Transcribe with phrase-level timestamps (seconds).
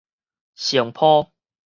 [0.55, 1.31] 乘波